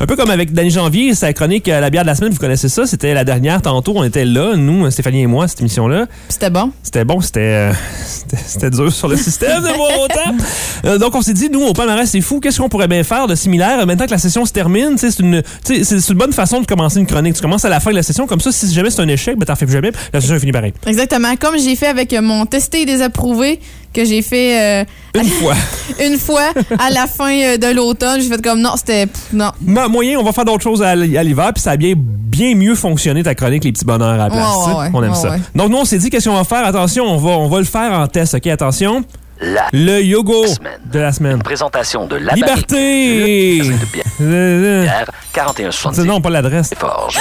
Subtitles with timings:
[0.00, 2.38] Un peu comme avec Danny Janvier, sa chronique euh, La bière de la semaine, vous
[2.38, 6.06] connaissez ça, c'était la dernière tantôt, on était là, nous, Stéphanie et moi, cette émission-là.
[6.28, 6.70] C'était bon.
[6.84, 7.72] C'était bon, c'était euh,
[8.06, 10.36] c'était- c'était dur sur le système de voir autant.
[10.84, 13.26] Euh, donc on s'est dit, nous, au palmarès, c'est fou, qu'est-ce qu'on pourrait bien faire
[13.26, 14.92] de similaire maintenant que la session se termine?
[14.92, 17.34] tu sais, C'est une, tu sais, c'est c'est une bonne façon de commencer une chronique.
[17.34, 19.36] Tu commences à la fin de la session, comme ça, si jamais c'est un échec,
[19.36, 20.74] ben t'en fais plus jamais, puis la session est finie pareil.
[20.86, 21.34] Exactement.
[21.34, 23.58] Comme j'ai fait avec mon testé et désapprouvé,
[23.92, 24.84] que j'ai fait euh,
[25.20, 25.54] Une fois.
[26.04, 28.20] une fois à la fin euh, de l'automne.
[28.20, 29.06] J'ai fait comme non, c'était.
[29.32, 29.50] Non.
[29.60, 32.74] Mo- moyen, on va faire d'autres choses à, l'hiver, puis ça a bien, bien mieux
[32.74, 34.56] fonctionné ta chronique, les petits bonheurs à la place.
[34.66, 35.30] Ouais, ouais, on aime ça.
[35.30, 35.38] ouais.
[35.54, 36.64] Donc nous, on s'est dit, qu'est-ce qu'on va faire?
[36.64, 38.46] Attention, on va, on va le faire en test, OK?
[38.46, 39.04] Attention.
[39.40, 40.80] La Le semaine.
[40.92, 41.42] de la semaine.
[41.42, 43.60] présentation de la Liberté!
[43.60, 43.74] le
[44.20, 46.72] euh, bière, 41,70 Non, pas l'adresse.
[46.76, 47.18] Forge.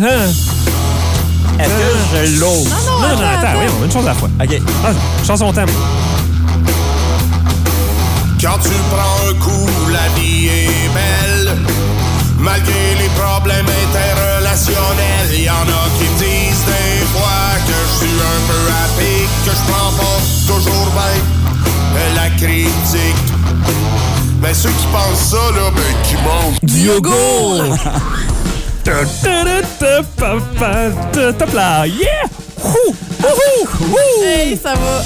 [0.00, 0.06] Ah.
[1.58, 2.68] Est-ce que je l'ose?
[2.68, 4.28] Non, non, non, attends, oui, on a une chose à la fois.
[4.40, 4.60] OK.
[4.84, 4.90] Ah,
[5.26, 5.68] chanson thème.
[8.40, 11.56] Quand tu prends un coup, la vie est belle.
[12.38, 18.14] Malgré les problèmes interrelationnels, y en a qui me disent des fois que je suis
[18.14, 21.46] un peu à pic, que je prends pas toujours bien
[22.14, 23.26] la critique.
[24.42, 26.60] Mais ceux qui pensent ça, là, ben, qui mentent.
[31.38, 31.86] Top là!
[31.86, 32.45] Yeah!
[34.24, 35.02] Hey, ça va.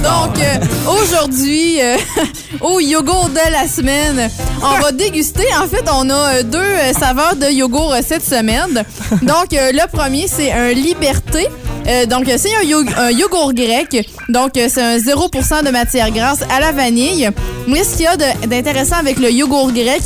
[0.00, 1.96] Donc, euh, aujourd'hui, euh,
[2.60, 4.30] au yogourt de la semaine,
[4.62, 5.46] on va déguster.
[5.62, 8.84] En fait, on a euh, deux saveurs de yogourt cette semaine.
[9.22, 11.48] Donc, euh, le premier, c'est un Liberté.
[12.08, 14.08] Donc, c'est un, yo- un yogourt grec.
[14.28, 17.28] Donc, c'est un 0% de matière grasse à la vanille.
[17.66, 20.02] Mais ce qu'il y a d'intéressant avec le yogourt grec,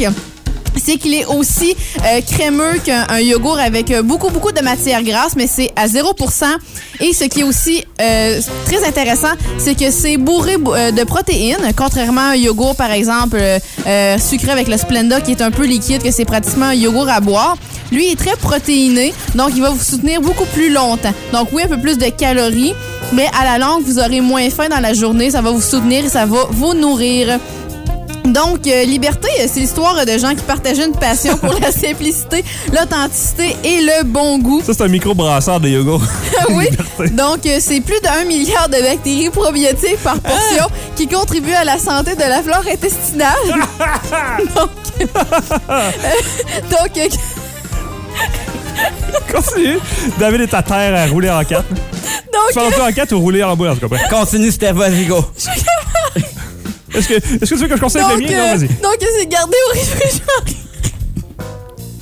[0.84, 5.02] c'est qu'il est aussi euh, crémeux qu'un un yogourt avec euh, beaucoup, beaucoup de matière
[5.02, 6.44] grasse, mais c'est à 0%
[7.00, 12.20] Et ce qui est aussi euh, très intéressant, c'est que c'est bourré de protéines, contrairement
[12.20, 13.40] à un yogourt, par exemple,
[14.18, 17.20] sucré avec le Splenda, qui est un peu liquide, que c'est pratiquement un yogourt à
[17.20, 17.56] boire.
[17.92, 21.12] Lui est très protéiné, donc il va vous soutenir beaucoup plus longtemps.
[21.32, 22.74] Donc oui, un peu plus de calories,
[23.12, 26.04] mais à la longue, vous aurez moins faim dans la journée, ça va vous soutenir
[26.04, 27.38] et ça va vous nourrir.
[28.34, 32.44] Donc, euh, Liberté, euh, c'est l'histoire de gens qui partageaient une passion pour la simplicité,
[32.72, 34.60] l'authenticité et le bon goût.
[34.66, 36.02] Ça, c'est un micro-brasseur de yogourt.
[36.50, 36.68] oui.
[37.12, 41.78] Donc, euh, c'est plus d'un milliard de bactéries probiotiques par portion qui contribuent à la
[41.78, 43.34] santé de la flore intestinale.
[44.56, 44.70] donc,
[46.70, 47.18] donc
[49.32, 49.78] Continue.
[50.18, 51.68] David est à terre à rouler en quatre.
[51.68, 51.74] Tu
[52.52, 54.08] fais donc, un peu en quatre ou rouler en boule, en tout cas.
[54.10, 55.24] Continue, Steph, vas-y, go.
[56.94, 58.30] Est-ce que, est-ce que tu veux que je conseille le mien?
[58.38, 58.68] Non, vas-y.
[58.68, 60.63] donc, c'est gardé au réfrigérateur.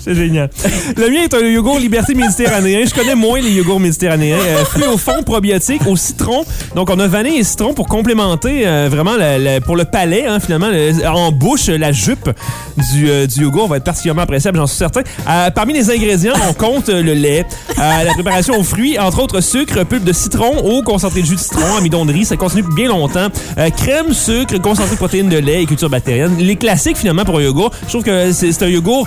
[0.04, 0.50] C'est génial.
[0.96, 2.84] Le mien est un yogourt Liberté méditerranéen.
[2.84, 4.36] Je connais moins les yogourts méditerranéens.
[4.38, 6.44] Euh, fruits au fond, probiotiques, au citron.
[6.74, 10.26] Donc, on a vanille et citron pour complémenter euh, vraiment la- la- pour le palais,
[10.26, 10.68] hein, finalement.
[10.70, 12.30] le- en bouche, la jupe
[12.92, 15.02] du, euh, du yogourt va être particulièrement appréciable, j'en suis certain.
[15.28, 17.44] Euh, parmi les ingrédients, on compte le lait,
[17.78, 21.34] euh, la préparation aux fruits, entre autres sucre, pulpe de citron, eau, concentré de jus
[21.36, 22.24] de citron, amidon de riz.
[22.24, 23.28] Ça continue bien longtemps.
[23.58, 26.36] Euh, crème, sucre, concentré de protéines de lait et culture bactérienne.
[26.38, 27.70] Les classiques, finalement, pour un yogourt.
[27.84, 29.06] Je trouve que c'est un yogourt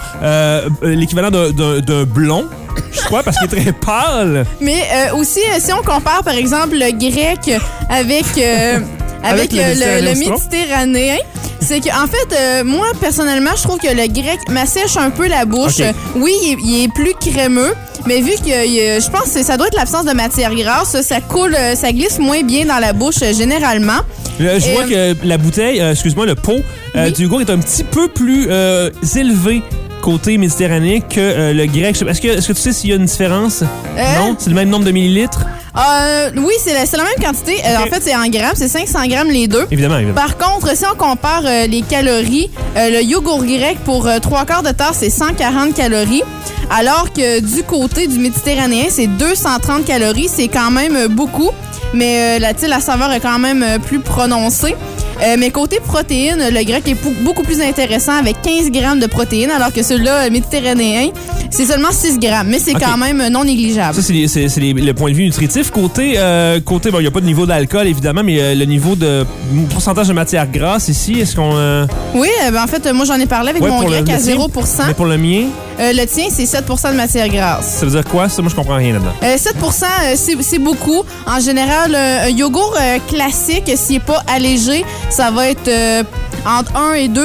[0.86, 2.46] l'équivalent d'un- blond,
[2.92, 4.46] je crois, parce qu'il est très pâle.
[4.62, 7.60] Mais euh, aussi, euh, si on compare, par exemple, le grec
[7.90, 8.80] avec, euh,
[9.24, 11.18] Avec avec, le euh, le, le méditerranéen,
[11.62, 15.28] c'est que en fait, euh, moi, personnellement, je trouve que le grec m'assèche un peu
[15.28, 15.80] la bouche.
[15.80, 17.74] Euh, Oui, il est, il est plus crémeux,
[18.06, 21.22] mais vu que euh, je pense que ça doit être l'absence de matière grasse, ça
[21.22, 24.02] coule, euh, ça glisse moins bien dans la bouche euh, généralement.
[24.40, 26.60] Le- je Euh, vois que la bouteille, euh, excuse-moi, le pot
[26.96, 27.14] euh, Oui.
[27.14, 29.64] du yogourt est un petit peu plus euh, élevé
[30.06, 32.00] côté méditerranéen que euh, le grec.
[32.00, 33.64] Est-ce que, est-ce que tu sais s'il y a une différence?
[33.64, 34.36] Euh, Non?
[34.38, 35.44] C'est le même nombre de millilitres?
[35.76, 37.60] Euh, oui, c'est la, même quantité.
[37.76, 39.66] En fait, c'est en grammes, c'est 500 grammes les deux.
[39.72, 40.16] Évidemment, évidemment.
[40.16, 44.98] Par contre, si on compare les calories, le yogourt grec pour trois quarts de tasse,
[45.00, 46.24] c'est 140 calories.
[46.70, 50.30] Alors que du côté du méditerranéen, c'est 230 calories.
[50.32, 51.50] C'est quand même beaucoup.
[51.94, 54.76] Mais la, la saveur est quand même plus prononcée.
[55.24, 59.52] Euh, mais côté protéines, le grec est beaucoup plus intéressant avec 15 grammes de protéines,
[59.52, 61.10] alors que celui-là, le méditerranéen,
[61.50, 62.48] c'est seulement 6 grammes.
[62.50, 63.96] Mais c'est quand même euh, non négligeable.
[63.96, 64.14] Ça, c'est
[64.60, 65.72] le point de vue nutritif.
[65.72, 68.66] Côté, euh, côté bon, il n'y a pas de niveau d'alcool, évidemment, mais euh, le
[68.66, 69.26] niveau de
[69.70, 71.52] pourcentage de matière grasse ici, est-ce qu'on...
[71.56, 73.88] euh, Oui, euh, ben, en fait, euh, moi, j'en ai parlé avec ouais, mon le-
[73.88, 74.26] grec le à tien?
[74.36, 74.50] 0
[74.88, 75.46] Mais pour le mien,
[75.80, 77.80] Euh, Le tien, c'est 7% de matière grasse.
[77.80, 78.30] ça veut dire quoi?
[78.30, 79.12] Ça, moi, je comprends rien là-dedans.
[79.24, 81.04] Euh, 7 euh, c'est beaucoup.
[81.28, 86.04] En général, euh, un yogourt euh, classique, s'il n'est pas allégé, ça va être euh,
[86.46, 87.18] entre 1 et 2%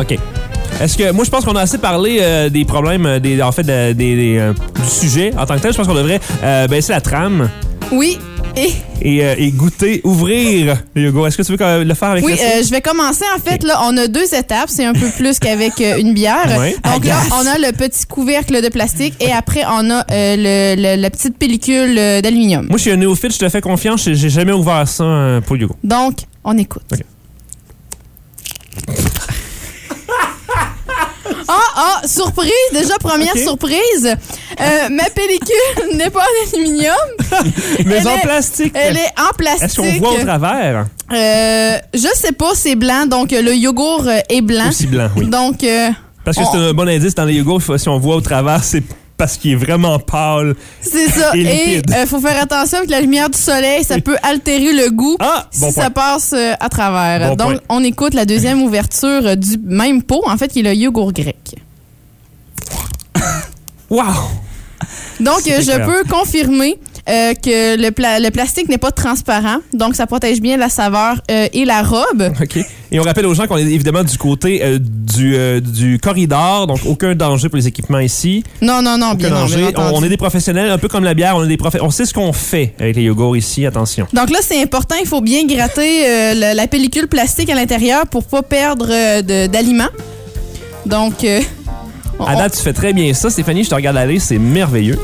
[0.00, 0.18] OK.
[0.80, 3.52] Est-ce que moi je pense qu'on a assez parlé euh, des problèmes euh, des en
[3.52, 6.20] fait de- des, des, euh, du sujet en tant que tel, je pense qu'on devrait
[6.42, 7.48] euh, baisser la trame.
[7.92, 8.18] Oui.
[8.56, 8.70] Et
[9.00, 11.26] et, euh, et goûter, ouvrir le yogourt.
[11.26, 13.24] Est-ce que tu veux le faire avec oui, euh, je vais commencer.
[13.34, 14.68] En fait, là, on a deux étapes.
[14.68, 16.56] C'est un peu plus qu'avec euh, une bière.
[16.58, 16.76] Ouais.
[16.92, 20.74] Donc là, on a le petit couvercle de plastique et après, on a euh, le,
[20.96, 22.66] le- la petite pellicule euh, d'aluminium.
[22.68, 24.04] Moi, je suis un néophyte, je te fais confiance.
[24.04, 25.76] J'ai j'ai jamais ouvert ça euh, pour yogourt.
[25.82, 26.82] Donc, on écoute.
[31.48, 32.50] Ah, ah, surprise!
[32.72, 34.06] Déjà, première surprise.
[34.06, 36.94] Euh, ma pellicule n'est pas en aluminium.
[37.86, 38.72] Mais Elle en est- plastique.
[38.74, 39.62] Elle est en plastique.
[39.64, 40.86] Est-ce qu'on voit au travers?
[41.12, 43.06] Euh, je sais pas, c'est blanc.
[43.06, 44.68] Donc, euh, le yogourt est blanc.
[44.68, 45.26] Aussi blanc, oui.
[45.28, 45.90] Donc, euh,
[46.24, 47.62] Parce que on- c'est un bon indice dans les yogourts.
[47.78, 48.82] Si on voit au travers, c'est
[49.22, 50.56] parce qu'il est vraiment pâle.
[50.80, 51.30] c'est ça.
[51.36, 51.92] Et liquide.
[51.96, 53.84] euh, faut faire attention avec la lumière du soleil.
[53.84, 57.28] Ça peut altérer le goût Ah, si bon ça passe euh, à travers.
[57.28, 57.60] Bon Donc, point.
[57.68, 61.12] on écoute la deuxième ouverture euh, du même pot, en fait, qui est le yogourt
[61.12, 61.54] grec.
[63.90, 64.06] Wow!
[65.20, 66.78] Donc, je peux confirmer
[67.08, 69.58] euh, que le, pla- le plastique n'est pas transparent.
[69.72, 72.32] Donc, ça protège bien la saveur euh, et la robe.
[72.40, 72.58] OK.
[72.92, 76.80] Et on rappelle aux gens qu'on est évidemment du côté euh, du, du corridor, donc
[76.86, 78.44] aucun danger pour les équipements ici.
[78.60, 79.94] Non, non, non, Aucun bien, non, bien danger.
[79.94, 82.12] On, est des professionnels, un peu comme la bière, on est des On sait ce
[82.14, 84.06] qu'on fait avec les yogourts ici, attention.
[84.12, 88.24] Donc là, c'est important, il faut bien gratter la, la pellicule plastique à l'intérieur pour
[88.24, 88.86] pas perdre
[89.46, 89.88] d'aliments.
[90.86, 91.24] Donc,
[92.18, 94.98] on- À date, tu fais très bien ça, Stéphanie, je te regarde aller, c'est merveilleux.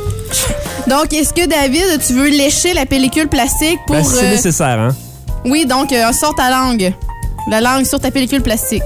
[0.88, 4.79] Donc est-ce que David, tu veux lécher la pellicule plastique pour Ben, c'est euh, nécessaire,
[4.79, 4.94] hein?
[5.44, 6.93] Oui, donc euh, sors ta langue.
[7.50, 8.82] La langue sur ta pellicule plastique.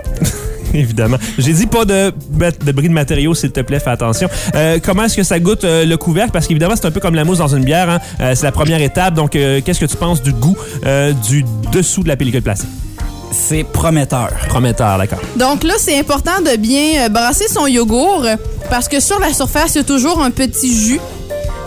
[0.74, 1.16] Évidemment.
[1.38, 4.28] J'ai dit pas de, bris de matériaux, s'il te plaît, fais attention.
[4.54, 6.30] Euh, comment est-ce que ça goûte euh, le couvercle?
[6.32, 7.88] Parce qu'évidemment, c'est un peu comme la mousse dans une bière.
[7.90, 8.34] hein.
[8.34, 9.14] C'est la première étape.
[9.14, 10.56] Donc, qu'est-ce que tu penses du goût
[11.28, 12.68] du dessous de la pellicule plastique?
[13.32, 14.30] C'est prometteur.
[14.48, 15.20] Prometteur, d'accord.
[15.36, 18.26] Donc là, c'est important de bien euh, brasser son yogourt
[18.68, 21.00] parce que sur la surface, il y a toujours un petit jus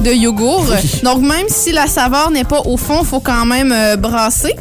[0.01, 0.65] de yogourt.
[1.03, 4.55] Donc même si la saveur n'est pas au fond, il faut quand même euh, brasser.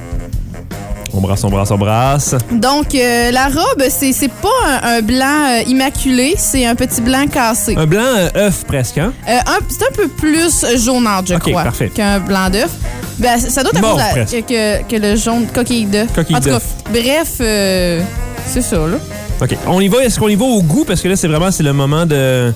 [1.15, 2.35] On brasse, on brasse, on brasse.
[2.51, 4.49] Donc euh, la robe, c'est c'est pas
[4.83, 7.75] un, un blanc euh, immaculé, c'est un petit blanc cassé.
[7.77, 9.13] Un blanc euh, œuf presque, hein?
[9.29, 11.91] Euh, un- c'est un peu plus jaunâtre, je Ok, crois, parfait.
[11.95, 12.71] qu'un blanc d'œuf.
[13.19, 14.47] Ben, ça ça doit être à Mort, cause de la- presque.
[14.47, 16.09] que, que le jaune coquille d'œuf.
[16.15, 16.65] Coquille En tout cas, d'œuf.
[16.91, 18.01] bref, euh,
[18.47, 18.97] c'est ça, là.
[19.43, 19.55] OK.
[19.67, 20.03] On y va.
[20.05, 20.85] Est-ce qu'on y va au goût?
[20.87, 22.55] Parce que là, c'est vraiment c'est le moment de.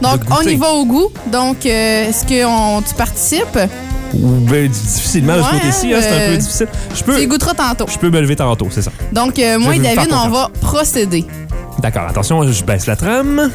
[0.00, 1.08] Donc, De on y va au goût.
[1.30, 3.58] Donc, euh, est-ce que on- tu participes?
[4.14, 6.68] Ou ben, difficilement de ce côté-ci, hein, c'est un euh, peu difficile.
[6.94, 7.86] Je Tu y peux, goûteras tantôt.
[7.88, 8.92] je peux me lever tantôt, c'est ça.
[9.12, 11.24] Donc, euh, moi Je et David, on va procéder.
[11.78, 13.50] D'accord, attention, je baisse la trame.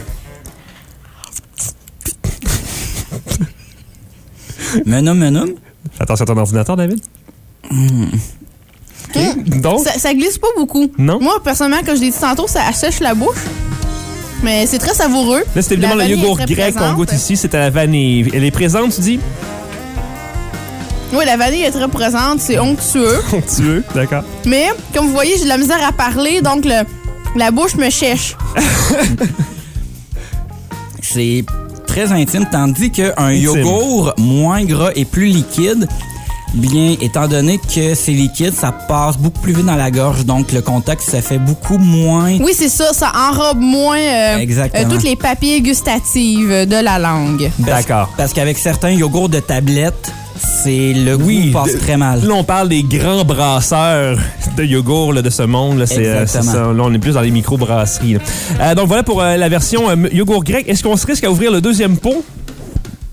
[4.86, 5.50] Menum, menum.
[5.94, 7.00] Fais Attention à ton ordinateur, David.
[7.72, 9.60] OK.
[9.62, 10.92] Donc, Ça, ça glisse pas beaucoup.
[10.98, 11.20] Non?
[11.22, 13.38] Moi, personnellement, comme je l'ai dit tantôt, ça assèche la bouche.
[14.44, 15.44] Mais c'est très savoureux.
[15.56, 17.36] là, c'est évidemment le yogourt grec qu'on goûte ici.
[17.38, 18.30] C'est à la vanille.
[18.34, 19.20] Elle est présente, tu dis?
[21.14, 22.40] Oui, la vanille est très présente.
[22.40, 23.22] C'est onctueux.
[23.56, 24.24] tu veux, d'accord.
[24.46, 26.42] Mais, comme vous voyez, j'ai de la misère à parler.
[26.42, 26.84] Donc, le-
[27.36, 28.36] la bouche me chèche.
[31.02, 31.46] C'est
[31.88, 35.88] très intime, tandis qu'un yogourt moins gras et plus liquide,
[36.54, 40.52] bien, étant donné que c'est liquide, ça passe beaucoup plus vite dans la gorge, donc
[40.52, 42.38] le contact, ça fait beaucoup moins...
[42.40, 42.94] Oui, c'est ça.
[42.94, 44.86] Ça enrobe moins euh, Exactement.
[44.86, 47.50] euh, toutes les papilles gustatives de la langue.
[47.66, 48.10] Parce- D'accord.
[48.18, 52.24] Parce qu'avec certains yogourts de tablette, c'est le goût Oui, passe de- très mal.
[52.26, 54.18] Là, on parle des grands brasseurs
[54.58, 55.80] de yogourt là, de ce monde.
[55.80, 55.86] là.
[55.86, 56.42] C'est euh, ça.
[56.42, 58.18] Là, on est plus dans les micro-brasseries.
[58.60, 60.66] Euh, donc, voilà pour euh, la version euh, yogourt grec.
[60.68, 62.24] Est-ce qu'on se risque à ouvrir le deuxième pot?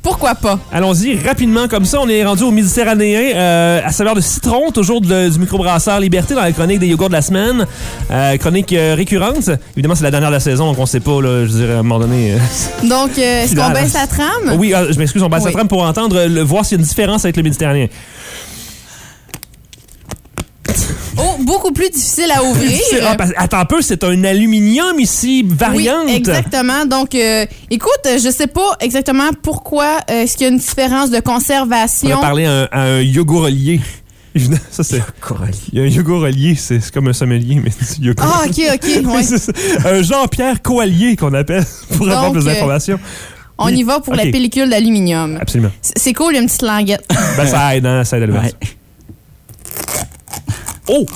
[0.04, 0.58] Pourquoi pas?
[0.70, 1.98] Allons-y rapidement comme ça.
[2.00, 6.34] On est rendu au Méditerranéen euh, à saveur de citron, toujours de- du microbrasseur Liberté
[6.34, 7.66] dans la chronique des yogourts de la semaine.
[8.10, 9.48] Euh, chronique euh, récurrente.
[9.74, 11.78] Évidemment, c'est la dernière de la saison, donc on sait pas, là, je dirais, à
[11.78, 12.34] un moment donné.
[12.88, 14.56] Donc, est-ce qu'on baisse la trame?
[14.58, 15.40] oui, ah, je m'excuse, on Oui.
[15.42, 17.86] la trame pour entendre, le, voir s'il y a une différence avec le Méditerranéen.
[21.44, 22.78] Beaucoup plus difficile à ouvrir.
[23.06, 26.04] Ah, parce- attends un peu, c'est un aluminium ici, variante.
[26.06, 26.86] Oui, exactement.
[26.86, 31.10] Donc, euh, écoute, je sais pas exactement pourquoi euh, est-ce qu'il y a une différence
[31.10, 32.20] de On va conservation.
[32.20, 33.80] parler à un, à un yogourelier.
[34.36, 35.00] Évidemment, Ça, c'est.
[35.72, 38.26] Il y a un yogourelier, c'est c'est comme un sommelier, mais c'est du yogourt.
[38.26, 39.06] Ah, ok, ok.
[39.14, 39.22] ouais.
[39.22, 39.52] C'est ça.
[39.84, 41.64] un Jean-Pierre Coallier qu'on appelle
[41.96, 42.98] pour avoir Donc, plus euh, d'informations.
[43.58, 44.24] On y va pour Ok.
[44.24, 45.38] la pellicule d'aluminium.
[45.40, 45.70] Absolument.
[45.80, 47.04] C'est c'est cool, il y a une petite languette.
[47.36, 48.52] Ben, ça aide, hein, ça aide à le Ouais.
[50.88, 51.06] Oh!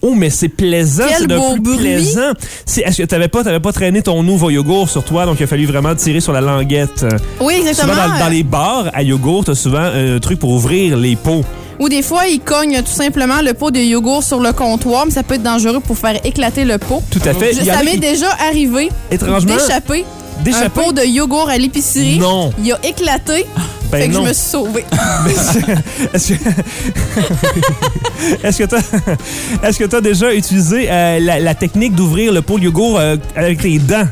[0.00, 1.76] Oh, mais c'est plaisant, Quel c'est beau plus bruit.
[1.78, 2.32] plaisant.
[2.64, 5.42] C'est- Est-ce que t'avais pas, t'avais pas traîné ton nouveau yogourt sur toi, donc il
[5.42, 7.04] a fallu vraiment tirer sur la languette.
[7.40, 7.94] Oui, exactement.
[7.94, 11.44] Souvent, dans, dans les bars à yogourt, t'as souvent un truc pour ouvrir les pots.
[11.80, 15.12] Ou des fois, ils cognent tout simplement le pot de yogourt sur le comptoir, mais
[15.12, 17.02] ça peut être dangereux pour faire éclater le pot.
[17.10, 17.52] Tout à fait.
[17.54, 20.04] Je- ça m'est qui- déjà arrivé Étrangement, d'échapper
[20.40, 20.80] un d'échapper?
[20.80, 22.18] pot de yogourt à l'épicerie.
[22.18, 22.52] Non.
[22.64, 23.46] Il a éclaté.
[23.90, 24.24] Ben fait que non.
[24.24, 24.84] je me suis sauvée.
[26.14, 26.38] Est-ce que
[28.46, 28.80] est-ce que t'as
[29.68, 33.16] est-ce que t'as déjà utilisé euh, la, la technique d'ouvrir le pot de yogourt euh,
[33.36, 34.06] avec les dents?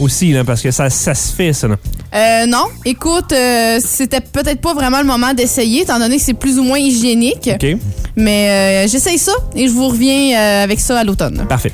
[0.00, 1.68] Aussi là, parce que ça, ça se fait ça.
[1.68, 1.76] là.
[2.14, 6.34] Euh, non, écoute, euh, c'était peut-être pas vraiment le moment d'essayer, étant donné que c'est
[6.34, 7.50] plus ou moins hygiénique.
[7.54, 7.76] Ok,
[8.16, 11.44] Mais euh, j'essaye ça et je vous reviens euh, avec ça à l'automne.
[11.48, 11.72] parfait.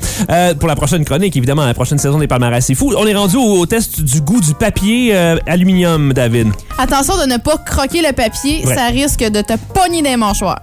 [0.59, 2.93] Pour la prochaine chronique, évidemment, la prochaine saison des palmarès c'est fou.
[2.97, 5.15] On est rendu au, au test du goût du papier
[5.47, 6.47] aluminium, David.
[6.77, 8.75] Attention de ne pas croquer le papier, Ouais.
[8.75, 10.61] ça risque de te pogner des mâchoires.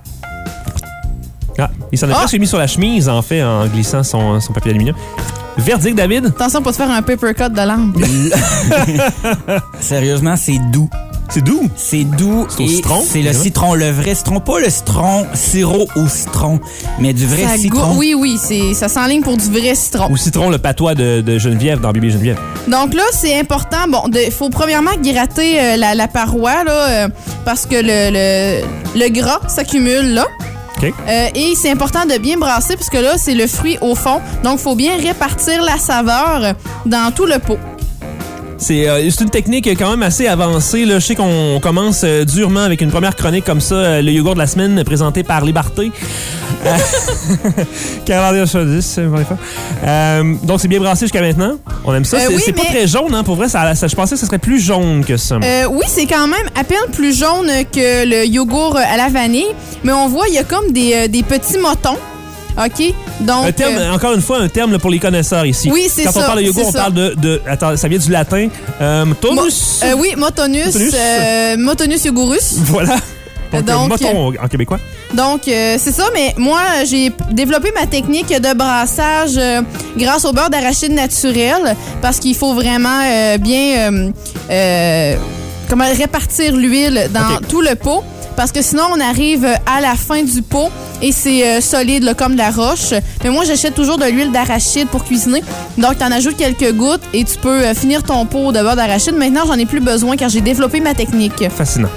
[1.58, 2.18] Ah, il s'en a Ah!
[2.20, 4.96] presque mis sur la chemise en fait en glissant son, son papier aluminium.
[5.56, 6.26] Verdict, David?
[6.26, 7.92] Attention pour te faire un paper cut de langue.
[9.80, 10.88] Sérieusement, c'est doux.
[11.30, 11.68] C'est doux?
[11.76, 15.26] C'est doux C'est au et citron, c'est le citron, le vrai citron, pas le citron
[15.34, 16.58] sirop au citron,
[16.98, 17.96] mais du vrai Ça citron.
[17.98, 20.08] oui, oui, c'est, ça s'enligne pour du vrai citron.
[20.10, 22.38] Ou citron, le patois de, de Geneviève dans Bébé Geneviève.
[22.66, 23.76] Donc là, c'est important.
[23.90, 27.08] Bon, il faut premièrement gratter euh, la, la paroi là, euh,
[27.44, 30.26] parce que le, le, le gras s'accumule là.
[30.82, 34.20] Euh, et c'est important de bien brasser parce que là, c'est le fruit au fond.
[34.42, 36.54] Donc, il faut bien répartir la saveur
[36.86, 37.58] dans tout le pot.
[38.60, 40.84] C'est euh, c'est une technique quand même assez avancée.
[40.84, 40.98] Là.
[40.98, 44.34] Je sais qu'on commence euh, durement avec une première chronique comme ça, euh, le yogourt
[44.34, 45.90] de la semaine présenté par Liberté.
[46.66, 46.76] Euh,
[48.10, 49.24] euh.
[49.84, 51.52] Euh, donc c'est bien brassé jusqu'à maintenant?
[51.84, 52.16] On aime ça?
[52.16, 53.48] Euh, c'est oui, pas mais- très jaune, hein, pour vrai.
[53.48, 55.36] Ça, ça- je pensais que ce serait plus jaune que ça.
[55.36, 59.46] Euh, oui, c'est quand même à peine plus jaune que le yogourt à la vanille.
[59.84, 61.96] Mais on voit, il y a comme des, euh, des petits motons.
[62.56, 62.94] OK?
[63.20, 63.46] Donc.
[63.46, 65.70] un terme, euh, encore une fois, un terme là, pour les connaisseurs ici.
[65.70, 66.78] Oui, c'est Quand on ça, parle de yogourt, on ça.
[66.80, 68.48] parle de, de- Attends, ça vient du latin.
[68.80, 69.80] Euh, mo- tonus.
[69.84, 70.66] euh, oui, motonus.
[70.66, 70.94] Motonus.
[70.94, 72.54] euh, motonus yogurus.
[72.64, 72.96] Voilà.
[73.52, 74.78] Donc, Donc, moton en québécois.
[75.14, 79.40] Donc, c'est ça, mais moi, j'ai développé ma technique de brassage
[79.96, 83.00] grâce au beurre d'arachide naturel parce qu'il faut vraiment
[83.40, 84.10] bien
[85.70, 88.02] comment répartir l'huile dans tout le pot
[88.38, 90.70] parce que sinon, on arrive à la fin du pot
[91.02, 92.94] et c'est euh, solide là, comme de la roche.
[93.24, 95.42] Mais moi, j'achète toujours de l'huile d'arachide pour cuisiner.
[95.76, 98.76] Donc, tu en ajoutes quelques gouttes et tu peux euh, finir ton pot de beurre
[98.76, 99.16] d'arachide.
[99.16, 101.48] Maintenant, j'en ai plus besoin car j'ai développé ma technique.
[101.50, 101.88] Fascinant.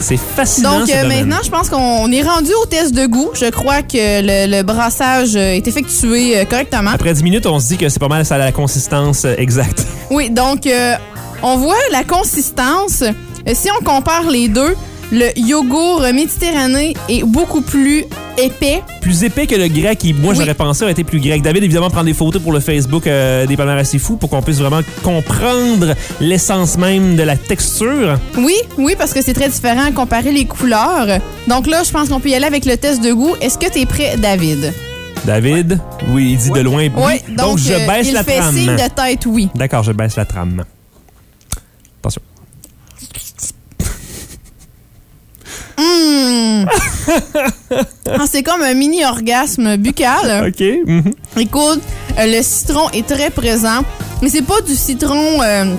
[0.00, 0.80] C'est fascinant.
[0.80, 3.30] Donc euh, maintenant, je pense qu'on est rendu au test de goût.
[3.34, 6.90] Je crois que le, le brassage euh, est effectué euh, correctement.
[6.92, 9.34] Après 10 minutes, on se dit que c'est pas mal ça a la consistance euh,
[9.38, 9.86] exacte.
[10.10, 10.94] Oui, donc euh,
[11.42, 13.02] on voit la consistance.
[13.02, 14.74] Euh, si on compare les deux,
[15.12, 18.04] le yogourt méditerranéen est beaucoup plus
[18.38, 18.82] épais.
[19.00, 20.38] Plus épais que le grec, qui, moi, Oui.
[20.38, 21.42] j'aurais pensé aurait été plus grec.
[21.42, 24.42] David, évidemment, prend des photos pour le Facebook euh, des palmarès assez fous pour qu'on
[24.42, 28.18] puisse vraiment comprendre l'essence même de la texture.
[28.36, 31.18] Oui, oui, parce que c'est très différent à comparer les couleurs.
[31.48, 33.34] Donc là, je pense qu'on peut y aller avec le test de goût.
[33.40, 34.72] Est-ce que tu es prêt, David?
[35.24, 36.88] David, oui, il dit de loin.
[36.96, 37.34] Oui, oui.
[37.36, 38.54] donc, je euh, baisse il la fait trame.
[38.54, 39.48] signe de tête oui.
[39.54, 40.62] D'accord, je baisse la trame.
[45.78, 46.64] Mmh.
[48.08, 50.48] Ah, c'est comme un mini orgasme buccal.
[50.48, 50.64] OK.
[50.86, 51.12] mhm.
[51.38, 51.80] Écoute,
[52.18, 53.82] euh, le citron est très présent,
[54.22, 55.74] mais c'est pas du citron euh,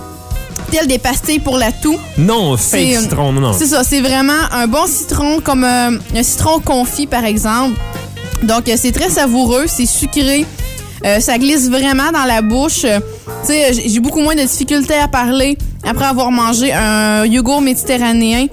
[0.71, 1.97] tel des pastilles pour la toux.
[2.17, 3.53] Non, fake C'est, euh, citron, non.
[3.53, 7.79] C'est ça, c'est vraiment un bon citron comme un citron confit par exemple.
[8.43, 10.45] Donc c'est très savoureux, c'est sucré.
[11.05, 12.83] Euh, ça glisse vraiment dans la bouche.
[12.83, 12.99] Euh,
[13.45, 17.61] Tu sais, j'ai j'ai beaucoup moins de difficultés à parler après avoir mangé un yogourt
[17.61, 18.47] méditerranéen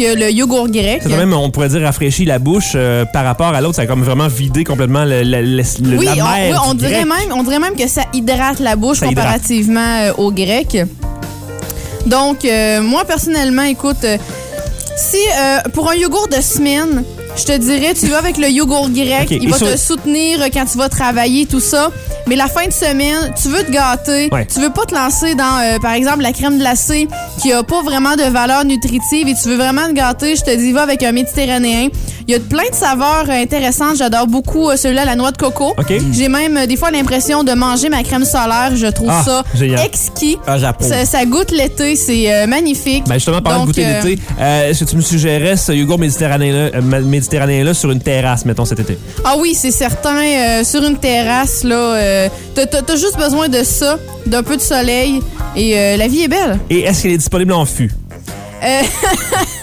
[0.00, 1.02] que le yogourt grec.
[1.04, 3.76] A même, on pourrait dire, rafraîchi la bouche euh, par rapport à l'autre.
[3.76, 6.74] Ça a comme vraiment vidé complètement le, le- le- Oui, la on, mer oui, on
[6.74, 7.06] dirait grec.
[7.06, 10.76] même, on dirait même que ça hydrate la bouche Ça comparativement euh, au grec.
[12.06, 14.06] Donc, euh, moi, personnellement, écoute,
[14.96, 17.04] si euh, pour un yogourt de semaine,
[17.36, 20.40] je te dirais, tu vas avec le yogourt grec, il et va sur- te soutenir
[20.52, 21.90] quand tu vas travailler, tout ça.
[22.26, 24.46] Mais la fin de semaine, tu veux te gâter, Ouais.
[24.46, 27.08] tu veux pas te lancer dans, euh, par exemple, la crème glacée
[27.40, 30.54] qui a pas vraiment de valeur nutritive et tu veux vraiment te gâter, je te
[30.54, 31.88] dis, va avec un méditerranéen.
[32.28, 33.96] Il y a plein de saveurs euh, intéressantes.
[33.96, 35.74] J'adore beaucoup euh, celui-là, la noix de coco.
[36.12, 38.72] J'ai même euh, des fois l'impression de manger ma crème solaire.
[38.76, 39.84] Je trouve Ah, ça génial.
[39.86, 40.36] exquis.
[40.46, 40.58] Ah.
[40.80, 43.04] Ça, ça goûte l'été, c'est euh, magnifique.
[43.06, 45.98] Ben justement, parlant de goûter euh, l'été, euh, est-ce que tu me suggérais ce yogourt
[45.98, 48.98] méditerranéen-là sur une terrasse, mettons, cet été?
[49.24, 50.62] Ah oui, c'est certain.
[50.64, 55.20] sur une terrasse, là, t'as- juste besoin de ça, d'un peu de soleil,
[55.56, 56.58] et la vie est belle.
[56.68, 57.90] Et est-ce qu'elle est disponible en fût?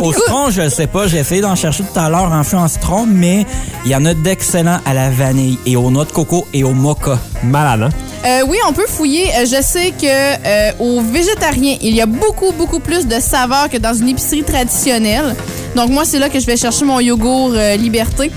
[0.00, 1.06] Au citron, je le sais pas.
[1.06, 3.46] J'ai essayé d'en chercher tout à l'heure en fût en citron, mais
[3.84, 6.72] il y en a d'excellents à la vanille et aux noix de coco et au
[6.72, 7.18] mocha.
[7.42, 7.88] Malade, hein?
[8.26, 9.28] Euh, oui, on peut fouiller.
[9.36, 13.68] Euh, Je sais que euh, aux végétariens, il y a beaucoup, beaucoup plus de saveurs
[13.68, 15.36] que dans une épicerie traditionnelle.
[15.76, 18.30] Donc moi, c'est là que je vais chercher mon yogourt euh, Liberté.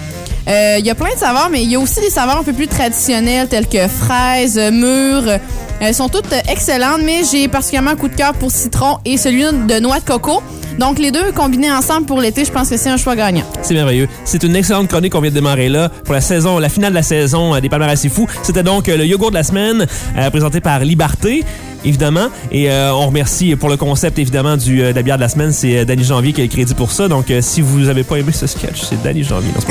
[0.48, 2.44] Euh, Il y a plein de saveurs, mais il y a aussi des saveurs un
[2.44, 5.27] peu plus traditionnelles, telles que fraises, euh, mûres.
[5.27, 5.38] Euh,
[5.80, 9.18] Elles sont toutes euh, excellentes, mais j'ai particulièrement un coup de cœur pour citron et
[9.18, 10.42] celui de noix de coco.
[10.80, 13.44] Donc, les deux combinés ensemble pour l'été, je pense que c'est un choix gagnant.
[13.63, 14.08] C'est merveilleux.
[14.25, 16.96] C'est une excellente chronique qu'on vient de démarrer là pour la saison, la finale de
[16.96, 18.27] la saison euh, des Palmarès C'est fou.
[18.44, 19.88] C'était donc euh, le yogourt de la semaine
[20.18, 21.44] euh, présenté par Liberté.
[21.88, 22.27] Évidemment.
[22.51, 25.29] Et euh, on remercie pour le concept, évidemment, du, euh, de la bière de la
[25.29, 25.53] semaine.
[25.53, 27.08] C'est euh, Danny Janvier qui a le crédit pour ça.
[27.08, 29.51] Donc, euh, si vous avez pas aimé ce sketch, c'est Danny Janvier.
[29.56, 29.62] Non,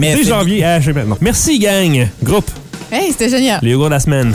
[0.00, 0.64] c'est c'est- Janvier.
[0.64, 1.04] Ah, je sais pas.
[1.04, 1.16] Non.
[1.20, 2.08] Merci, gang.
[2.22, 2.48] Groupe.
[2.90, 3.58] Hey, c'était génial.
[3.62, 4.34] Le yogourt de la semaine.